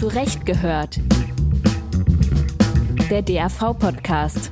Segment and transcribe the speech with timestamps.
[0.00, 0.98] Zurecht gehört.
[3.10, 4.50] Der DAV-Podcast.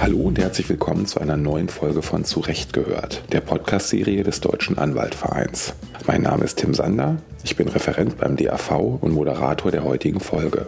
[0.00, 4.76] Hallo und herzlich willkommen zu einer neuen Folge von Zurecht gehört, der Podcast-Serie des Deutschen
[4.76, 5.72] Anwaltvereins.
[6.08, 10.66] Mein Name ist Tim Sander, ich bin Referent beim DAV und Moderator der heutigen Folge.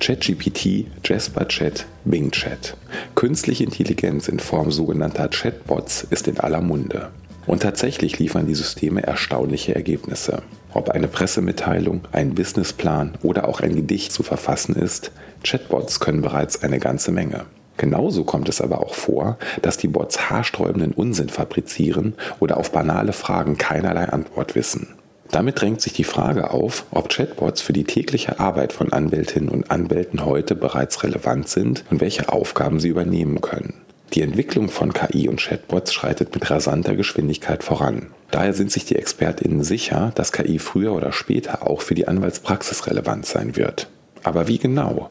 [0.00, 2.76] ChatGPT, Jasper Chat, Bing Chat.
[3.14, 7.08] Künstliche Intelligenz in Form sogenannter Chatbots ist in aller Munde.
[7.46, 10.42] Und tatsächlich liefern die Systeme erstaunliche Ergebnisse.
[10.74, 15.12] Ob eine Pressemitteilung, ein Businessplan oder auch ein Gedicht zu verfassen ist,
[15.42, 17.46] Chatbots können bereits eine ganze Menge.
[17.78, 23.12] Genauso kommt es aber auch vor, dass die Bots haarsträubenden Unsinn fabrizieren oder auf banale
[23.12, 24.88] Fragen keinerlei Antwort wissen.
[25.30, 29.70] Damit drängt sich die Frage auf, ob Chatbots für die tägliche Arbeit von Anwältinnen und
[29.70, 33.74] Anwälten heute bereits relevant sind und welche Aufgaben sie übernehmen können.
[34.14, 38.06] Die Entwicklung von KI und Chatbots schreitet mit rasanter Geschwindigkeit voran.
[38.30, 42.86] Daher sind sich die Expertinnen sicher, dass KI früher oder später auch für die Anwaltspraxis
[42.86, 43.88] relevant sein wird.
[44.22, 45.10] Aber wie genau?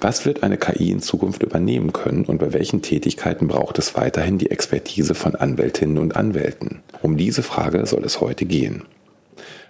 [0.00, 4.38] Was wird eine KI in Zukunft übernehmen können und bei welchen Tätigkeiten braucht es weiterhin
[4.38, 6.82] die Expertise von Anwältinnen und Anwälten?
[7.02, 8.84] Um diese Frage soll es heute gehen.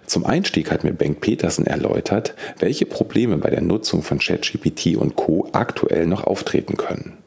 [0.05, 5.15] Zum Einstieg hat mir Bengt Petersen erläutert, welche Probleme bei der Nutzung von ChatGPT und
[5.15, 5.47] Co.
[5.53, 7.17] aktuell noch auftreten können.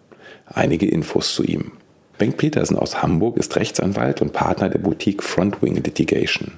[0.57, 1.73] Einige Infos zu ihm.
[2.17, 6.53] Bengt Petersen aus Hamburg ist Rechtsanwalt und Partner der Boutique Frontwing Litigation.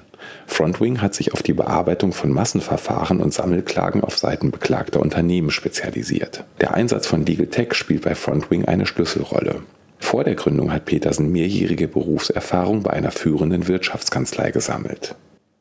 [0.47, 6.45] Frontwing hat sich auf die Bearbeitung von Massenverfahren und Sammelklagen auf Seiten beklagter Unternehmen spezialisiert.
[6.61, 9.63] Der Einsatz von Legal Tech spielt bei Frontwing eine Schlüsselrolle.
[9.99, 15.13] Vor der Gründung hat Petersen mehrjährige Berufserfahrung bei einer führenden Wirtschaftskanzlei gesammelt.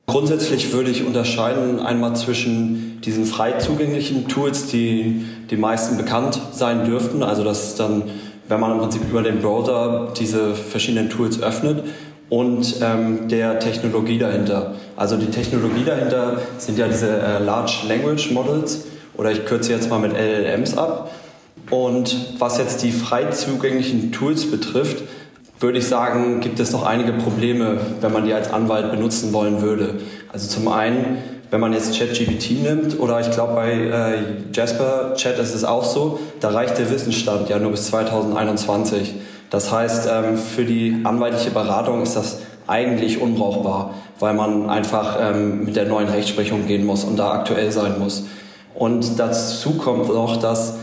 [0.08, 6.86] Grundsätzlich würde ich unterscheiden einmal zwischen diesen frei zugänglichen Tools, die die meisten bekannt sein
[6.86, 7.22] dürften.
[7.22, 8.04] Also das ist dann,
[8.48, 11.84] wenn man im Prinzip über den Browser diese verschiedenen Tools öffnet
[12.28, 14.74] und ähm, der Technologie dahinter.
[14.96, 19.90] Also die Technologie dahinter sind ja diese äh, Large Language Models oder ich kürze jetzt
[19.90, 21.10] mal mit LLMs ab.
[21.70, 25.02] Und was jetzt die frei zugänglichen Tools betrifft,
[25.60, 29.60] würde ich sagen, gibt es noch einige Probleme, wenn man die als Anwalt benutzen wollen
[29.60, 29.96] würde.
[30.32, 31.18] Also zum einen,
[31.50, 34.18] wenn man jetzt ChatGPT nimmt oder ich glaube bei äh,
[34.52, 39.14] Jasper Chat ist es auch so, da reicht der Wissensstand ja nur bis 2021.
[39.50, 45.64] Das heißt, ähm, für die anwaltliche Beratung ist das eigentlich unbrauchbar, weil man einfach ähm,
[45.64, 48.26] mit der neuen Rechtsprechung gehen muss und da aktuell sein muss.
[48.74, 50.76] Und dazu kommt noch, dass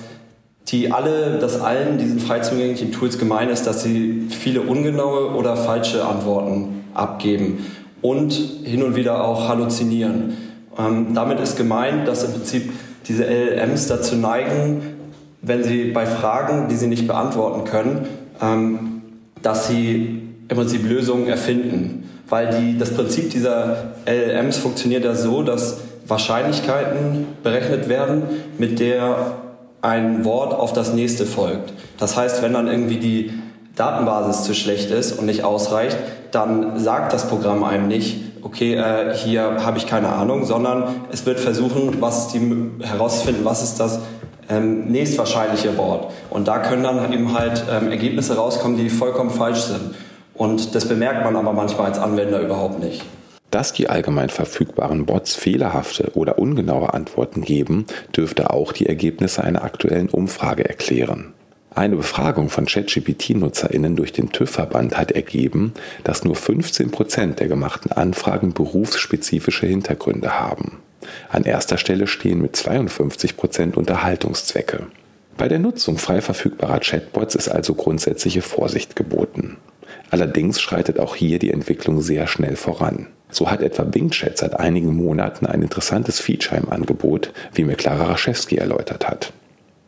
[0.68, 5.56] die alle, dass allen diesen frei zugänglichen Tools gemein ist, dass sie viele ungenaue oder
[5.56, 7.66] falsche Antworten abgeben
[8.02, 8.34] und
[8.64, 10.38] hin und wieder auch halluzinieren.
[10.78, 12.72] Ähm, damit ist gemeint, dass im Prinzip
[13.08, 14.82] diese LLMs dazu neigen,
[15.42, 18.08] wenn sie bei Fragen, die sie nicht beantworten können,
[18.42, 19.02] ähm,
[19.42, 22.10] dass sie im Prinzip Lösungen erfinden.
[22.28, 25.78] Weil die, das Prinzip dieser LLMs funktioniert ja so, dass
[26.08, 28.24] Wahrscheinlichkeiten berechnet werden,
[28.58, 29.34] mit der
[29.82, 31.74] ein Wort auf das nächste folgt.
[32.00, 33.34] Das heißt, wenn dann irgendwie die
[33.76, 35.98] Datenbasis zu schlecht ist und nicht ausreicht,
[36.32, 41.26] dann sagt das Programm einem nicht, okay, äh, hier habe ich keine Ahnung, sondern es
[41.26, 42.40] wird versuchen, was die,
[42.82, 44.00] herauszufinden, was ist das
[44.50, 46.14] ähm, nächstwahrscheinliche Wort.
[46.30, 49.96] Und da können dann eben halt ähm, Ergebnisse rauskommen, die vollkommen falsch sind.
[50.36, 53.04] Und das bemerkt man aber manchmal als Anwender überhaupt nicht.
[53.50, 57.86] Dass die allgemein verfügbaren Bots fehlerhafte oder ungenaue Antworten geben,
[58.16, 61.34] dürfte auch die Ergebnisse einer aktuellen Umfrage erklären.
[61.76, 65.74] Eine Befragung von ChatGPT-NutzerInnen durch den TÜV-Verband hat ergeben,
[66.06, 70.78] dass nur 15 Prozent der gemachten Anfragen berufsspezifische Hintergründe haben.
[71.28, 74.88] An erster Stelle stehen mit 52 Prozent Unterhaltungszwecke.
[75.38, 79.58] Bei der Nutzung frei verfügbarer Chatbots ist also grundsätzliche Vorsicht geboten.
[80.10, 83.08] Allerdings schreitet auch hier die Entwicklung sehr schnell voran.
[83.30, 87.76] So hat etwa Bing Chat seit einigen Monaten ein interessantes Feature im Angebot, wie mir
[87.76, 89.34] Clara Raschewski erläutert hat.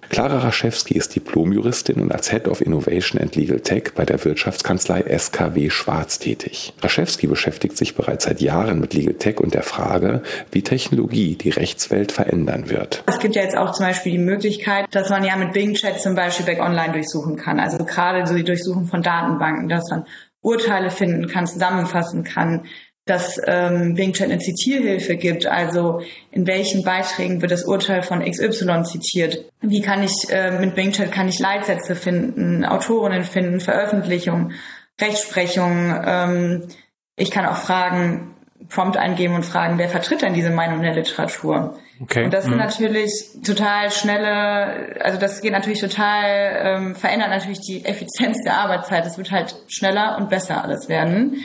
[0.09, 5.03] Clara Raschewski ist Diplomjuristin und als Head of Innovation and Legal Tech bei der Wirtschaftskanzlei
[5.18, 6.74] SKW Schwarz tätig.
[6.81, 11.50] Raschewski beschäftigt sich bereits seit Jahren mit Legal Tech und der Frage, wie Technologie die
[11.50, 13.04] Rechtswelt verändern wird.
[13.06, 16.01] Es gibt ja jetzt auch zum Beispiel die Möglichkeit, dass man ja mit Bing Chat
[16.01, 17.60] zum Beispiel Back Online durchsuchen kann.
[17.60, 20.06] Also gerade so die Durchsuchung von Datenbanken, dass man
[20.42, 22.65] Urteile finden kann, zusammenfassen kann,
[23.09, 26.01] dass ähm, Bing Chat eine Zitierhilfe gibt, also
[26.31, 29.45] in welchen Beiträgen wird das Urteil von XY zitiert.
[29.62, 34.54] Wie kann ich äh, mit Bing Chat kann ich Leitsätze finden, Autorinnen finden, Veröffentlichungen,
[35.00, 35.95] Rechtsprechung.
[36.06, 36.68] Ähm,
[37.15, 38.36] ich kann auch Fragen,
[38.69, 41.77] Prompt eingeben und fragen, wer vertritt denn diese Meinung in der Literatur?
[42.01, 42.25] Okay.
[42.25, 42.60] Und das sind mhm.
[42.60, 43.12] natürlich
[43.45, 46.25] total schnelle, also das geht natürlich total,
[46.62, 49.06] ähm, verändert natürlich die Effizienz der Arbeitszeit.
[49.06, 51.38] Es wird halt schneller und besser alles werden.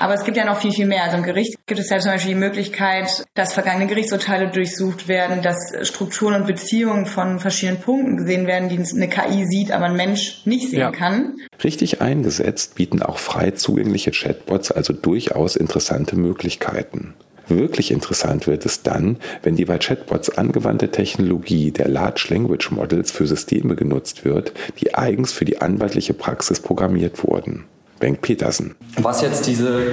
[0.00, 1.02] Aber es gibt ja noch viel, viel mehr.
[1.02, 5.42] Also im Gericht gibt es ja zum Beispiel die Möglichkeit, dass vergangene Gerichtsurteile durchsucht werden,
[5.42, 9.96] dass Strukturen und Beziehungen von verschiedenen Punkten gesehen werden, die eine KI sieht, aber ein
[9.96, 10.92] Mensch nicht sehen ja.
[10.92, 11.34] kann.
[11.64, 17.14] Richtig eingesetzt bieten auch frei zugängliche Chatbots also durchaus interessante Möglichkeiten.
[17.48, 23.10] Wirklich interessant wird es dann, wenn die bei Chatbots angewandte Technologie der Large Language Models
[23.10, 27.64] für Systeme genutzt wird, die eigens für die anwaltliche Praxis programmiert wurden.
[27.98, 28.74] Bengt Petersen.
[29.00, 29.92] Was jetzt diese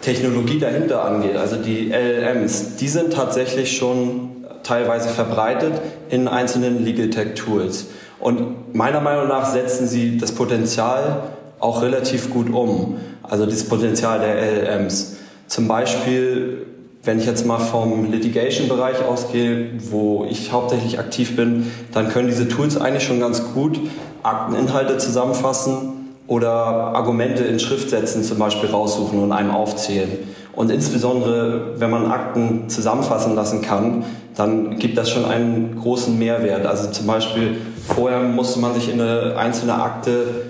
[0.00, 5.72] Technologie dahinter angeht, also die LLMs, die sind tatsächlich schon teilweise verbreitet
[6.10, 7.86] in einzelnen Legal Tech Tools.
[8.20, 11.24] Und meiner Meinung nach setzen sie das Potenzial
[11.60, 12.98] auch relativ gut um.
[13.22, 15.16] Also das Potenzial der LLMs.
[15.46, 16.66] Zum Beispiel,
[17.02, 22.48] wenn ich jetzt mal vom Litigation-Bereich ausgehe, wo ich hauptsächlich aktiv bin, dann können diese
[22.48, 23.78] Tools eigentlich schon ganz gut
[24.22, 25.93] Akteninhalte zusammenfassen
[26.26, 30.10] oder Argumente in Schriftsätzen zum Beispiel raussuchen und einem aufzählen.
[30.54, 34.04] Und insbesondere, wenn man Akten zusammenfassen lassen kann,
[34.36, 36.64] dann gibt das schon einen großen Mehrwert.
[36.66, 37.56] Also zum Beispiel,
[37.86, 40.46] vorher musste man sich in eine einzelne Akte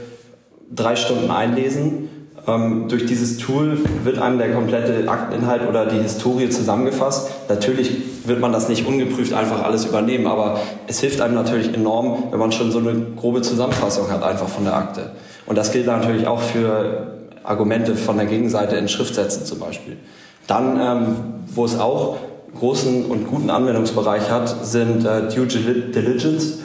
[0.74, 2.08] drei Stunden einlesen.
[2.46, 7.30] Ähm, durch dieses Tool wird einem der komplette Akteninhalt oder die Historie zusammengefasst.
[7.48, 12.24] Natürlich wird man das nicht ungeprüft einfach alles übernehmen, aber es hilft einem natürlich enorm,
[12.30, 15.12] wenn man schon so eine grobe Zusammenfassung hat einfach von der Akte.
[15.46, 19.96] Und das gilt natürlich auch für Argumente von der Gegenseite in Schriftsätzen zum Beispiel.
[20.46, 22.16] Dann, ähm, wo es auch
[22.58, 26.60] großen und guten Anwendungsbereich hat, sind äh, Due Diligence.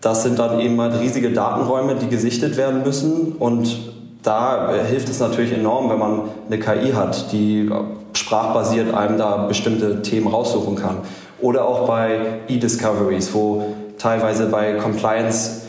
[0.00, 3.32] Das sind dann eben halt riesige Datenräume, die gesichtet werden müssen.
[3.38, 7.70] Und da äh, hilft es natürlich enorm, wenn man eine KI hat, die
[8.14, 10.98] sprachbasiert einem da bestimmte Themen raussuchen kann.
[11.40, 15.61] Oder auch bei E-Discoveries, wo teilweise bei Compliance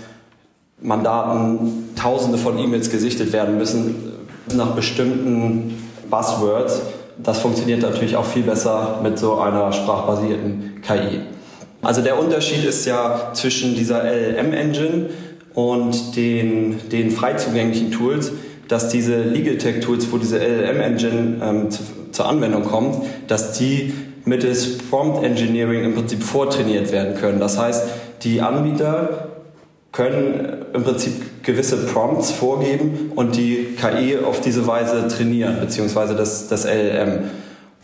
[0.84, 3.96] Mandaten Tausende von E-Mails gesichtet werden müssen
[4.54, 5.78] nach bestimmten
[6.10, 6.82] Buzzwords.
[7.18, 11.22] Das funktioniert natürlich auch viel besser mit so einer sprachbasierten KI.
[11.82, 15.10] Also der Unterschied ist ja zwischen dieser LLM-Engine
[15.54, 18.32] und den, den frei zugänglichen Tools,
[18.68, 22.98] dass diese Legal Tech Tools, wo diese LLM-Engine ähm, zu, zur Anwendung kommt,
[23.28, 23.94] dass die
[24.26, 27.40] mittels Prompt Engineering im Prinzip vortrainiert werden können.
[27.40, 27.84] Das heißt,
[28.24, 29.33] die Anbieter
[29.94, 36.48] können im Prinzip gewisse Prompts vorgeben und die KI auf diese Weise trainieren, beziehungsweise das,
[36.48, 37.30] das LLM.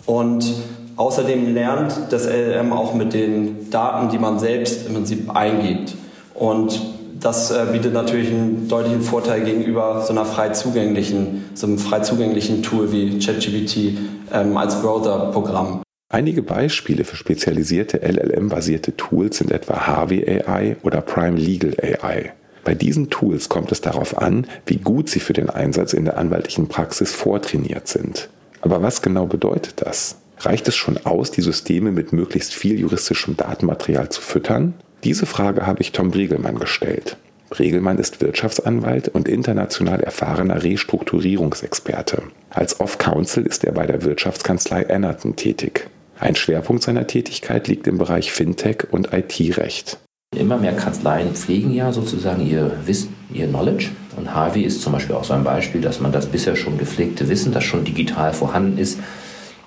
[0.05, 0.51] Und
[0.95, 5.95] außerdem lernt das LLM auch mit den Daten, die man selbst im Prinzip eingibt.
[6.33, 6.81] Und
[7.19, 11.99] das äh, bietet natürlich einen deutlichen Vorteil gegenüber so einer frei zugänglichen, so einem frei
[11.99, 13.99] zugänglichen Tool wie ChatGPT
[14.33, 15.81] ähm, als Browser-Programm.
[16.11, 22.33] Einige Beispiele für spezialisierte LLM-basierte Tools sind etwa Harvey AI oder Prime Legal AI.
[22.63, 26.17] Bei diesen Tools kommt es darauf an, wie gut sie für den Einsatz in der
[26.17, 28.27] anwaltlichen Praxis vortrainiert sind.
[28.61, 30.17] Aber was genau bedeutet das?
[30.39, 34.73] Reicht es schon aus, die Systeme mit möglichst viel juristischem Datenmaterial zu füttern?
[35.03, 37.17] Diese Frage habe ich Tom Briegelmann gestellt.
[37.51, 42.23] Bregelmann ist Wirtschaftsanwalt und international erfahrener Restrukturierungsexperte.
[42.49, 45.87] Als Off-Counsel ist er bei der Wirtschaftskanzlei Ennerton tätig.
[46.19, 49.99] Ein Schwerpunkt seiner Tätigkeit liegt im Bereich Fintech und IT-Recht.
[50.35, 53.91] Immer mehr Kanzleien pflegen ja sozusagen ihr Wissen, ihr Knowledge.
[54.17, 57.29] Und Harvey ist zum Beispiel auch so ein Beispiel, dass man das bisher schon gepflegte
[57.29, 58.99] Wissen, das schon digital vorhanden ist,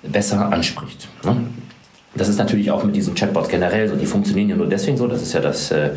[0.02, 1.08] besser anspricht.
[1.24, 1.46] Ne?
[2.14, 3.96] Das ist natürlich auch mit diesen Chatbots generell so.
[3.96, 5.06] Die funktionieren ja nur deswegen so.
[5.06, 5.90] Das ist ja das äh,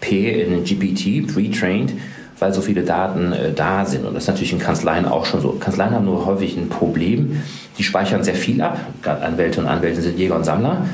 [0.00, 1.92] P in GPT, pre-trained,
[2.38, 4.04] weil so viele Daten äh, da sind.
[4.04, 5.50] Und das ist natürlich in Kanzleien auch schon so.
[5.52, 7.40] Kanzleien haben nur häufig ein Problem
[7.78, 8.78] die speichern sehr viel ab.
[9.04, 10.86] Anwälte und Anwälte sind Jäger und Sammler.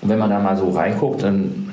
[0.00, 1.70] Und wenn man da mal so reinguckt, dann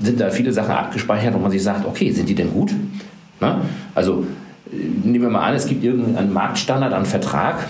[0.00, 2.72] sind da viele Sachen abgespeichert, wo man sich sagt, okay, sind die denn gut?
[3.40, 3.62] Na?
[3.94, 4.26] Also
[4.72, 7.68] äh, nehmen wir mal an, es gibt irgendeinen Marktstandard an Vertrag.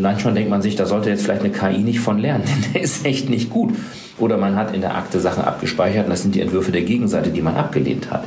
[0.00, 2.82] Manchmal denkt man sich, da sollte jetzt vielleicht eine KI nicht von lernen, denn der
[2.82, 3.74] ist echt nicht gut.
[4.18, 7.30] Oder man hat in der Akte Sachen abgespeichert und das sind die Entwürfe der Gegenseite,
[7.30, 8.24] die man abgelehnt hat.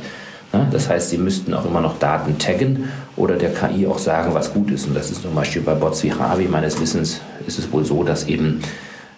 [0.52, 4.52] Das heißt, sie müssten auch immer noch Daten taggen oder der KI auch sagen, was
[4.52, 4.86] gut ist.
[4.86, 8.02] Und das ist zum Beispiel bei Bots wie Harvey meines Wissens ist es wohl so,
[8.02, 8.60] dass eben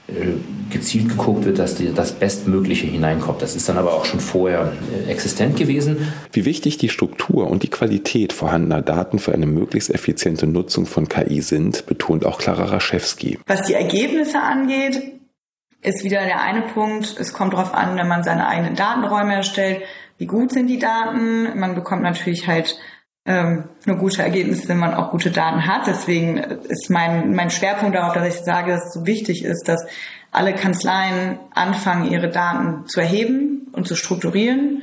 [0.08, 0.32] äh,
[0.70, 3.42] gezielt geguckt wird, dass das Bestmögliche hineinkommt.
[3.42, 4.72] Das ist dann aber auch schon vorher
[5.06, 6.12] äh, existent gewesen.
[6.32, 11.08] Wie wichtig die Struktur und die Qualität vorhandener Daten für eine möglichst effiziente Nutzung von
[11.08, 13.38] KI sind, betont auch Clara Raschewski.
[13.46, 15.00] Was die Ergebnisse angeht,
[15.82, 17.16] ist wieder der eine Punkt.
[17.18, 19.82] Es kommt darauf an, wenn man seine eigenen Datenräume erstellt,
[20.22, 21.58] wie gut sind die Daten.
[21.58, 22.78] Man bekommt natürlich halt
[23.26, 25.88] ähm, nur gute Ergebnisse, wenn man auch gute Daten hat.
[25.88, 29.84] Deswegen ist mein, mein Schwerpunkt darauf, dass ich sage, dass es so wichtig ist, dass
[30.30, 34.82] alle Kanzleien anfangen, ihre Daten zu erheben und zu strukturieren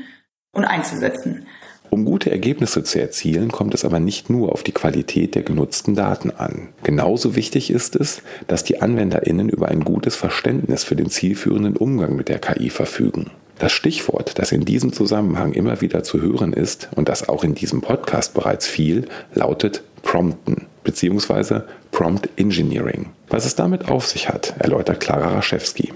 [0.52, 1.48] und einzusetzen.
[1.90, 5.96] Um gute Ergebnisse zu erzielen, kommt es aber nicht nur auf die Qualität der genutzten
[5.96, 6.68] Daten an.
[6.84, 12.18] Genauso wichtig ist es, dass die Anwenderinnen über ein gutes Verständnis für den zielführenden Umgang
[12.18, 13.32] mit der KI verfügen.
[13.60, 17.56] Das Stichwort, das in diesem Zusammenhang immer wieder zu hören ist und das auch in
[17.56, 21.62] diesem Podcast bereits fiel, lautet Prompten bzw.
[21.92, 23.08] Prompt Engineering.
[23.28, 25.92] Was es damit auf sich hat, erläutert Clara Raschewski.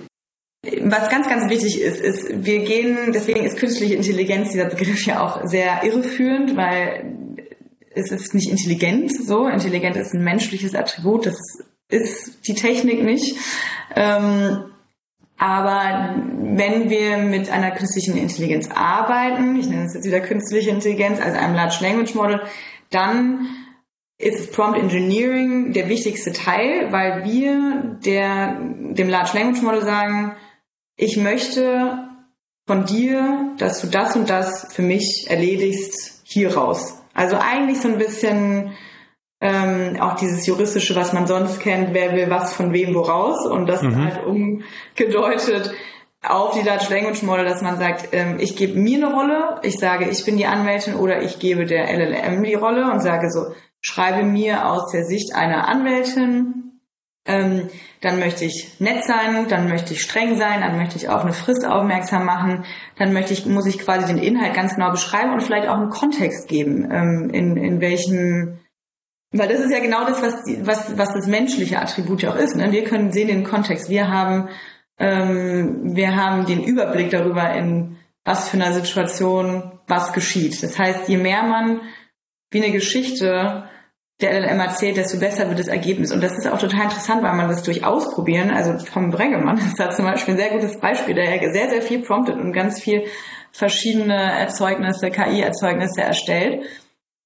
[0.82, 5.22] Was ganz, ganz wichtig ist, ist, wir gehen, deswegen ist künstliche Intelligenz, dieser Begriff ja
[5.22, 7.16] auch sehr irreführend, weil
[7.96, 9.48] es ist nicht intelligent so.
[9.48, 11.38] Intelligent ist ein menschliches Attribut, das
[11.90, 13.38] ist die Technik nicht.
[13.96, 14.66] Ähm,
[15.44, 21.20] aber wenn wir mit einer künstlichen Intelligenz arbeiten, ich nenne es jetzt wieder künstliche Intelligenz,
[21.20, 22.44] also einem Large Language Model,
[22.92, 23.50] dann
[24.18, 30.38] ist Prompt Engineering der wichtigste Teil, weil wir der, dem Large Language Model sagen,
[30.96, 32.08] ich möchte
[32.66, 37.02] von dir, dass du das und das für mich erledigst, hier raus.
[37.14, 38.72] Also eigentlich so ein bisschen
[39.44, 43.68] ähm, auch dieses juristische, was man sonst kennt, wer will was von wem woraus und
[43.68, 44.04] das mhm.
[44.04, 45.72] halt umgedeutet
[46.26, 49.78] auf die Large Language Model, dass man sagt, ähm, ich gebe mir eine Rolle, ich
[49.78, 53.54] sage, ich bin die Anwältin oder ich gebe der LLM die Rolle und sage so,
[53.82, 56.64] schreibe mir aus der Sicht einer Anwältin
[57.26, 57.70] ähm,
[58.02, 61.32] dann möchte ich nett sein, dann möchte ich streng sein, dann möchte ich auf eine
[61.32, 62.66] Frist aufmerksam machen,
[62.98, 65.90] dann möchte ich, muss ich quasi den Inhalt ganz genau beschreiben und vielleicht auch einen
[65.90, 68.60] Kontext geben, ähm, in, in welchem,
[69.34, 72.56] weil das ist ja genau das, was, was, was das menschliche Attribut ja auch ist.
[72.56, 72.72] Ne?
[72.72, 73.90] Wir können sehen den Kontext.
[73.90, 74.50] Wir haben,
[75.00, 80.62] ähm, wir haben den Überblick darüber, in was für einer Situation was geschieht.
[80.62, 81.82] Das heißt, je mehr man
[82.52, 83.68] wie eine Geschichte
[84.22, 86.12] der LLM erzählt, desto besser wird das Ergebnis.
[86.12, 89.80] Und das ist auch total interessant, weil man das durch Ausprobieren, also Tom Breggemann ist
[89.80, 93.06] da zum Beispiel ein sehr gutes Beispiel, der sehr, sehr viel promptet und ganz viel
[93.52, 96.66] verschiedene Erzeugnisse, KI-Erzeugnisse erstellt.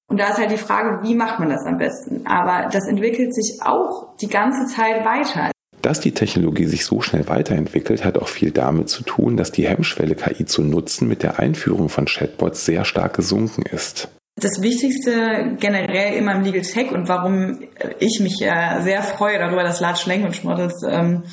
[0.08, 2.26] Und da ist halt die Frage, wie macht man das am besten?
[2.26, 5.50] Aber das entwickelt sich auch die ganze Zeit weiter.
[5.82, 9.68] Dass die Technologie sich so schnell weiterentwickelt, hat auch viel damit zu tun, dass die
[9.68, 14.08] Hemmschwelle KI zu nutzen mit der Einführung von Chatbots sehr stark gesunken ist
[14.40, 17.60] das Wichtigste generell immer im Legal Tech und warum
[17.98, 21.24] ich mich äh, sehr freue darüber, dass Large Language Models ähm,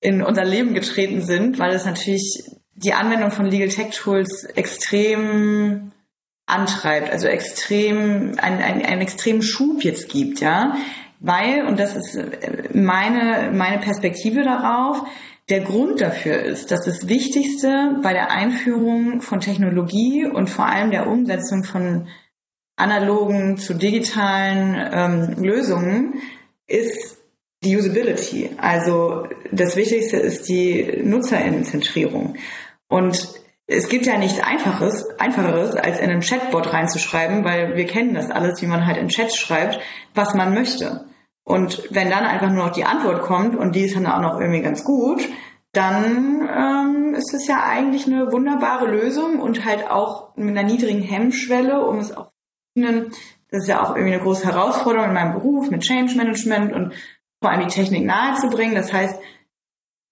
[0.00, 2.44] in unser Leben getreten sind, weil es natürlich
[2.74, 5.92] die Anwendung von Legal Tech Tools extrem
[6.46, 10.76] antreibt, also extrem einen, einen, einen extremen Schub jetzt gibt, ja,
[11.20, 12.18] weil und das ist
[12.72, 15.02] meine meine Perspektive darauf.
[15.48, 20.90] Der Grund dafür ist, dass das Wichtigste bei der Einführung von Technologie und vor allem
[20.90, 22.08] der Umsetzung von
[22.76, 26.14] analogen zu digitalen ähm, Lösungen
[26.66, 27.18] ist
[27.62, 28.50] die Usability.
[28.58, 32.36] Also das Wichtigste ist die Nutzerinnenzentrierung.
[32.88, 33.28] Und
[33.66, 38.30] es gibt ja nichts Einfaches, Einfacheres, als in einen Chatbot reinzuschreiben, weil wir kennen das
[38.30, 39.80] alles, wie man halt in Chats schreibt,
[40.14, 41.06] was man möchte.
[41.44, 44.40] Und wenn dann einfach nur noch die Antwort kommt und die ist dann auch noch
[44.40, 45.28] irgendwie ganz gut,
[45.72, 51.02] dann ähm, ist es ja eigentlich eine wunderbare Lösung und halt auch mit einer niedrigen
[51.02, 52.30] Hemmschwelle, um es auch
[52.76, 56.92] das ist ja auch irgendwie eine große Herausforderung in meinem Beruf mit Change Management und
[57.40, 58.74] vor allem die Technik nahezubringen.
[58.74, 59.18] Das heißt,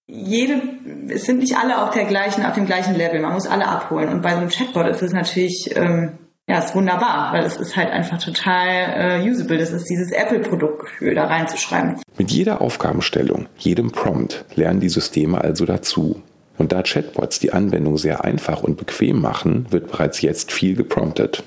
[0.06, 0.60] jede,
[1.08, 3.20] es sind nicht alle auf der gleichen, auf dem gleichen Level.
[3.20, 4.08] Man muss alle abholen.
[4.08, 7.76] Und bei so einem Chatbot ist es natürlich, ähm, ja, ist wunderbar, weil es ist
[7.76, 9.56] halt einfach total äh, usable.
[9.56, 12.00] Das ist dieses Apple-Produktgefühl, da reinzuschreiben.
[12.18, 16.22] Mit jeder Aufgabenstellung, jedem Prompt lernen die Systeme also dazu.
[16.56, 21.42] Und da Chatbots die Anwendung sehr einfach und bequem machen, wird bereits jetzt viel gepromptet.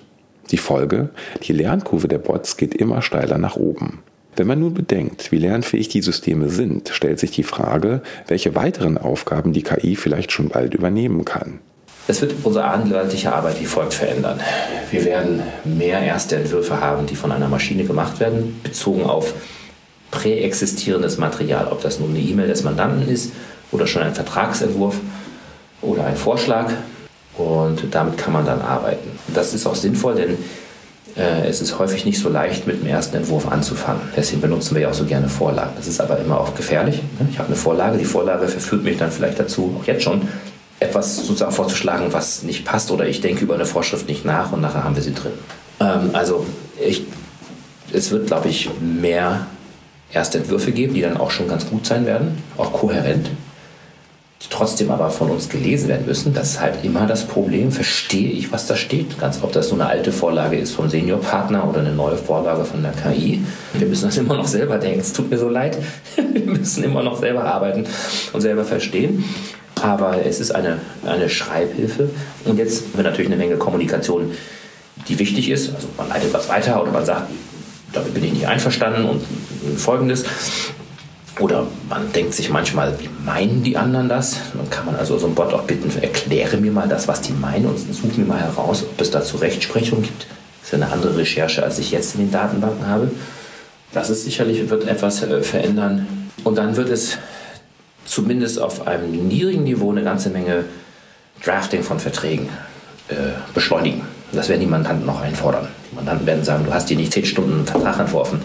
[0.52, 1.10] Die Folge?
[1.44, 4.00] Die Lernkurve der Bots geht immer steiler nach oben.
[4.38, 9.00] Wenn man nun bedenkt, wie lernfähig die Systeme sind, stellt sich die Frage, welche weiteren
[9.00, 11.60] Aufgaben die KI vielleicht schon bald übernehmen kann.
[12.08, 14.40] Es wird unsere anwaltliche Arbeit wie folgt verändern.
[14.92, 19.34] Wir werden mehr erste Entwürfe haben, die von einer Maschine gemacht werden, bezogen auf
[20.12, 23.34] präexistierendes Material, ob das nun eine E-Mail des Mandanten ist
[23.72, 24.98] oder schon ein Vertragsentwurf
[25.82, 26.72] oder ein Vorschlag.
[27.36, 29.10] Und damit kann man dann arbeiten.
[29.34, 30.38] Das ist auch sinnvoll, denn
[31.18, 34.02] äh, es ist häufig nicht so leicht, mit dem ersten Entwurf anzufangen.
[34.16, 35.72] Deswegen benutzen wir ja auch so gerne Vorlagen.
[35.76, 37.02] Das ist aber immer auch gefährlich.
[37.20, 37.28] Ne?
[37.32, 40.22] Ich habe eine Vorlage, die Vorlage verführt mich dann vielleicht dazu, auch jetzt schon,
[40.80, 44.62] etwas sozusagen vorzuschlagen, was nicht passt oder ich denke über eine Vorschrift nicht nach und
[44.62, 45.32] nachher haben wir sie drin.
[45.80, 46.46] Ähm, also
[46.80, 47.04] ich,
[47.92, 49.48] es wird, glaube ich, mehr
[50.14, 53.32] erste Entwürfe geben, die dann auch schon ganz gut sein werden, auch kohärent
[54.42, 56.34] die trotzdem aber von uns gelesen werden müssen.
[56.34, 57.72] Das ist halt immer das Problem.
[57.72, 59.20] Verstehe ich, was da steht?
[59.20, 62.84] Ganz ob das so eine alte Vorlage ist vom Seniorpartner oder eine neue Vorlage von
[62.84, 63.42] der KI.
[63.74, 65.00] Wir müssen das immer noch selber denken.
[65.00, 65.78] Es tut mir so leid.
[66.16, 67.86] Wir müssen immer noch selber arbeiten
[68.34, 69.24] und selber verstehen.
[69.82, 72.10] Aber es ist eine, eine Schreibhilfe.
[72.46, 74.32] Und jetzt wird natürlich eine Menge Kommunikation
[75.08, 75.74] die wichtig ist.
[75.74, 77.30] Also man leitet was weiter oder man sagt,
[77.94, 79.22] damit bin ich nicht einverstanden und
[79.80, 80.26] folgendes.
[81.40, 84.38] Oder man denkt sich manchmal, wie meinen die anderen das?
[84.54, 87.34] Dann kann man also so einen Bot auch bitten, erkläre mir mal das, was die
[87.34, 90.26] meinen und such mir mal heraus, ob es dazu Rechtsprechung gibt.
[90.62, 93.12] Das ist eine andere Recherche, als ich jetzt in den Datenbanken habe.
[93.94, 96.08] Das ist sicherlich, wird etwas äh, verändern.
[96.44, 97.18] Und dann wird es
[98.06, 100.66] zumindest auf einem niedrigen Niveau eine ganze Menge
[101.44, 102.50] Drafting von Verträgen
[103.10, 103.14] äh,
[103.54, 104.02] beschleunigen.
[104.32, 105.68] Das werden die Mandanten noch einfordern.
[105.92, 108.42] Die Mandanten werden sagen, du hast dir nicht zehn Stunden einen Vertrag entworfen.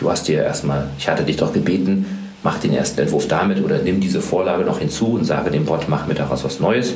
[0.00, 2.06] Du hast dir erstmal, ich hatte dich doch gebeten,
[2.42, 5.88] mach den ersten Entwurf damit oder nimm diese Vorlage noch hinzu und sage dem Bot,
[5.88, 6.94] mach mir daraus was Neues.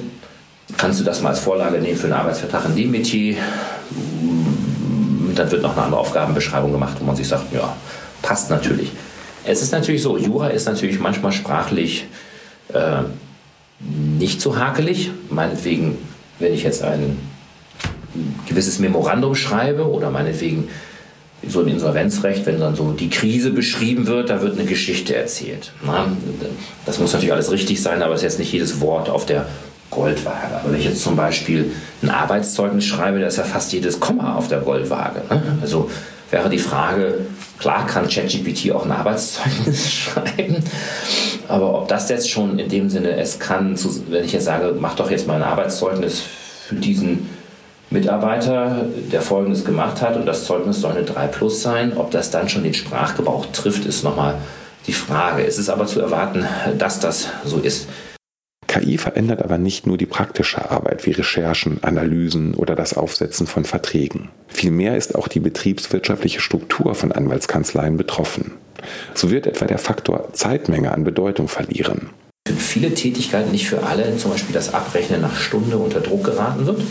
[0.79, 3.37] Kannst du das mal als Vorlage nehmen für einen Arbeitsvertrag in dem Metier?
[5.35, 7.77] Dann wird noch eine andere Aufgabenbeschreibung gemacht, wo man sich sagt, ja,
[8.23, 8.91] passt natürlich.
[9.45, 12.07] Es ist natürlich so, Jura ist natürlich manchmal sprachlich
[12.73, 13.03] äh,
[14.19, 15.11] nicht so hakelig.
[15.29, 15.99] Meinetwegen,
[16.39, 17.19] wenn ich jetzt ein
[18.47, 20.69] gewisses Memorandum schreibe oder meinetwegen
[21.49, 25.73] so ein Insolvenzrecht, wenn dann so die Krise beschrieben wird, da wird eine Geschichte erzählt.
[26.87, 29.47] Das muss natürlich alles richtig sein, aber es ist jetzt nicht jedes Wort auf der
[29.91, 30.57] Goldwaage.
[30.61, 31.73] Aber wenn ich jetzt zum Beispiel
[32.03, 35.23] ein Arbeitszeugnis schreibe, da ist ja fast jedes Komma auf der Goldwaage.
[35.31, 35.43] Ne?
[35.61, 35.91] Also
[36.31, 37.21] wäre die Frage,
[37.59, 40.57] klar kann ChatGPT auch ein Arbeitszeugnis schreiben,
[41.49, 44.97] aber ob das jetzt schon in dem Sinne es kann, wenn ich jetzt sage, mach
[44.97, 46.23] doch jetzt mal ein Arbeitszeugnis
[46.67, 47.29] für diesen
[47.91, 51.97] Mitarbeiter, der Folgendes gemacht hat und das Zeugnis soll eine 3 Plus sein.
[51.97, 54.37] Ob das dann schon den Sprachgebrauch trifft, ist nochmal
[54.87, 55.47] die Frage.
[55.47, 56.45] Es ist aber zu erwarten,
[56.79, 57.89] dass das so ist.
[58.67, 63.65] KI verändert aber nicht nur die praktische Arbeit wie Recherchen, Analysen oder das Aufsetzen von
[63.65, 64.31] Verträgen.
[64.49, 68.53] Vielmehr ist auch die betriebswirtschaftliche Struktur von Anwaltskanzleien betroffen.
[69.15, 72.11] So wird etwa der Faktor Zeitmenge an Bedeutung verlieren.
[72.49, 76.67] Für viele Tätigkeiten, nicht für alle, zum Beispiel das Abrechnen nach Stunde unter Druck geraten
[76.67, 76.83] wird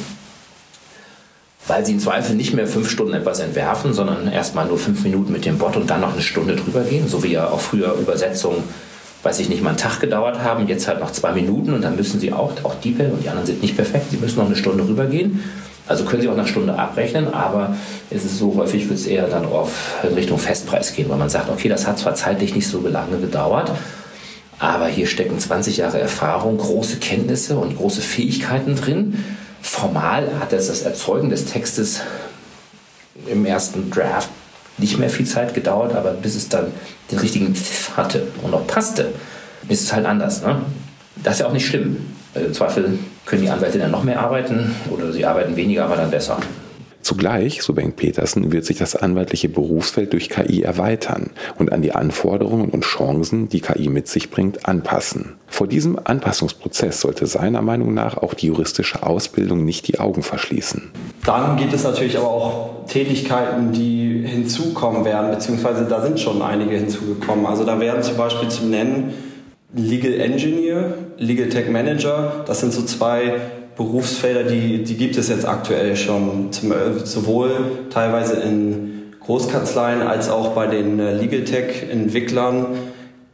[1.67, 5.31] weil sie im Zweifel nicht mehr fünf Stunden etwas entwerfen, sondern erstmal nur fünf Minuten
[5.31, 7.93] mit dem Bot und dann noch eine Stunde drüber gehen, so wie ja auch früher
[7.93, 8.63] Übersetzungen,
[9.23, 11.95] weiß ich nicht, mal einen Tag gedauert haben, jetzt halt noch zwei Minuten und dann
[11.95, 14.57] müssen sie auch, auch die und die anderen sind nicht perfekt, sie müssen noch eine
[14.57, 15.41] Stunde rübergehen.
[15.85, 17.75] Also können sie auch nach Stunde abrechnen, aber
[18.09, 19.71] es ist so häufig, wird es eher dann auf
[20.15, 23.69] Richtung Festpreis gehen, weil man sagt, okay, das hat zwar zeitlich nicht so lange gedauert,
[24.59, 29.25] aber hier stecken 20 Jahre Erfahrung, große Kenntnisse und große Fähigkeiten drin
[29.63, 32.01] formal hat es das Erzeugen des Textes
[33.25, 34.29] im ersten Draft
[34.77, 36.67] nicht mehr viel Zeit gedauert, aber bis es dann
[37.11, 39.13] den richtigen Pfiff hatte und auch passte,
[39.69, 40.43] ist es halt anders.
[40.43, 40.61] Ne?
[41.23, 42.13] Das ist ja auch nicht schlimm.
[42.35, 46.11] Im Zweifel können die Anwälte dann noch mehr arbeiten oder sie arbeiten weniger, aber dann
[46.11, 46.37] besser.
[47.03, 51.91] Zugleich, so Bengt Petersen, wird sich das anwaltliche Berufsfeld durch KI erweitern und an die
[51.91, 55.35] Anforderungen und Chancen, die KI mit sich bringt, anpassen.
[55.47, 60.91] Vor diesem Anpassungsprozess sollte seiner Meinung nach auch die juristische Ausbildung nicht die Augen verschließen.
[61.25, 66.77] Dann gibt es natürlich aber auch Tätigkeiten, die hinzukommen werden, beziehungsweise da sind schon einige
[66.77, 67.45] hinzugekommen.
[67.45, 69.13] Also da werden zum Beispiel zu nennen
[69.75, 72.43] Legal Engineer, Legal Tech Manager.
[72.47, 73.33] Das sind so zwei
[73.75, 77.51] Berufsfelder, die, die gibt es jetzt aktuell schon, zum, äh, sowohl
[77.89, 82.67] teilweise in Großkanzleien als auch bei den äh, Legal Tech Entwicklern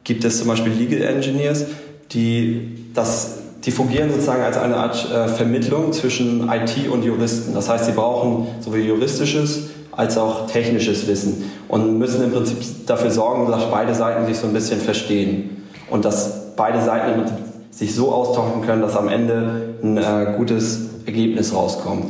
[0.03, 1.65] gibt es zum Beispiel Legal Engineers,
[2.11, 7.53] die das die fungieren sozusagen als eine Art äh, Vermittlung zwischen IT und Juristen.
[7.53, 13.11] Das heißt, sie brauchen sowohl juristisches als auch technisches Wissen und müssen im Prinzip dafür
[13.11, 17.37] sorgen, dass beide Seiten sich so ein bisschen verstehen und dass beide Seiten im Prinzip
[17.79, 22.07] sich so austauschen können, dass am Ende ein äh, gutes Ergebnis rauskommt.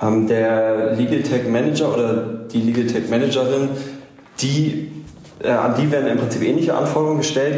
[0.00, 2.14] Ähm, der Legal Tech Manager oder
[2.52, 3.70] die Legal Tech Managerin,
[4.40, 4.92] die,
[5.42, 7.56] äh, an die werden im Prinzip ähnliche Anforderungen gestellt.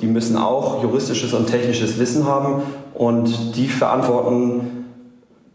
[0.00, 2.62] Die müssen auch juristisches und technisches Wissen haben
[2.94, 4.84] und die verantworten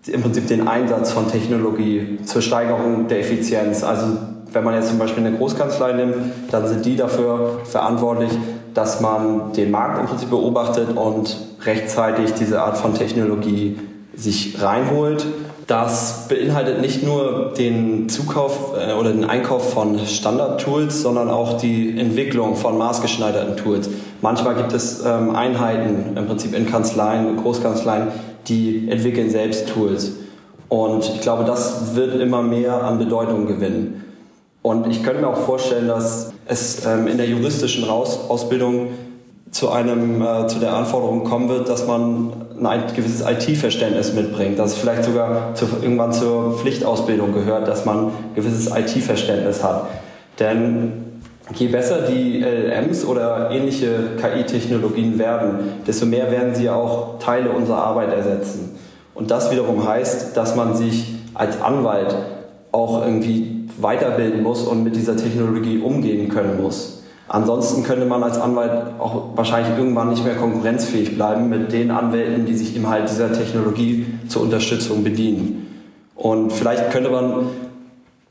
[0.05, 3.85] im Prinzip den Einsatz von Technologie zur Steigerung der Effizienz.
[3.85, 4.07] Also
[4.51, 6.15] wenn man jetzt zum Beispiel eine Großkanzlei nimmt,
[6.51, 8.31] dann sind die dafür verantwortlich,
[8.73, 13.77] dass man den Markt im Prinzip beobachtet und rechtzeitig diese Art von Technologie
[14.15, 15.25] sich reinholt.
[15.67, 21.97] Das beinhaltet nicht nur den Zukauf äh, oder den Einkauf von Standard-Tools, sondern auch die
[21.97, 23.89] Entwicklung von maßgeschneiderten Tools.
[24.21, 28.09] Manchmal gibt es ähm, Einheiten, im Prinzip in Kanzleien, Großkanzleien,
[28.47, 30.11] die entwickeln selbst Tools.
[30.67, 34.03] Und ich glaube, das wird immer mehr an Bedeutung gewinnen.
[34.61, 38.89] Und ich könnte mir auch vorstellen, dass es ähm, in der juristischen Raus Ausbildung
[39.51, 42.31] zu einem äh, zu der Anforderung kommen wird, dass man
[42.63, 48.07] ein gewisses IT-Verständnis mitbringt, dass es vielleicht sogar zu, irgendwann zur Pflichtausbildung gehört, dass man
[48.07, 49.87] ein gewisses IT-Verständnis hat.
[50.39, 51.21] Denn
[51.55, 57.83] je besser die LLMs oder ähnliche KI-Technologien werden, desto mehr werden sie auch Teile unserer
[57.83, 58.75] Arbeit ersetzen.
[59.13, 62.15] Und das wiederum heißt, dass man sich als Anwalt
[62.71, 67.03] auch irgendwie weiterbilden muss und mit dieser Technologie umgehen können muss.
[67.27, 72.45] Ansonsten könnte man als Anwalt auch wahrscheinlich irgendwann nicht mehr konkurrenzfähig bleiben mit den Anwälten,
[72.45, 75.67] die sich eben halt dieser Technologie zur Unterstützung bedienen.
[76.15, 77.47] Und vielleicht könnte man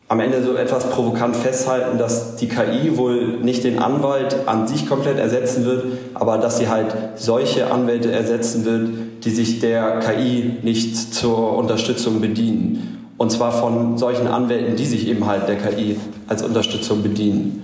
[0.09, 4.87] am Ende so etwas provokant festhalten, dass die KI wohl nicht den Anwalt an sich
[4.87, 8.91] komplett ersetzen wird, aber dass sie halt solche Anwälte ersetzen wird,
[9.25, 13.02] die sich der KI nicht zur Unterstützung bedienen.
[13.23, 17.63] Und zwar von solchen Anwälten, die sich eben halt der KI als Unterstützung bedienen.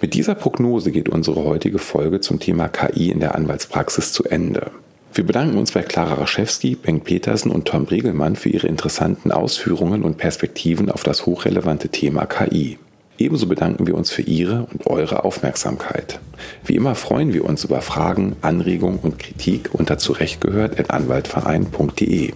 [0.00, 4.70] Mit dieser Prognose geht unsere heutige Folge zum Thema KI in der Anwaltspraxis zu Ende.
[5.12, 10.04] Wir bedanken uns bei Clara Raschewski, Bengt Petersen und Tom Regelmann für ihre interessanten Ausführungen
[10.04, 12.78] und Perspektiven auf das hochrelevante Thema KI.
[13.18, 16.18] Ebenso bedanken wir uns für Ihre und eure Aufmerksamkeit.
[16.64, 22.32] Wie immer freuen wir uns über Fragen, Anregungen und Kritik unter zurechtgehört.anwaltverein.de.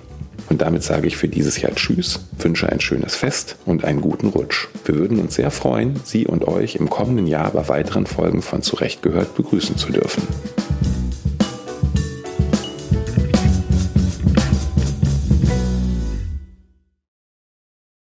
[0.49, 4.29] Und damit sage ich für dieses Jahr Tschüss, wünsche ein schönes Fest und einen guten
[4.29, 4.69] Rutsch.
[4.85, 8.63] Wir würden uns sehr freuen, Sie und euch im kommenden Jahr bei weiteren Folgen von
[8.63, 10.23] Zurechtgehört begrüßen zu dürfen.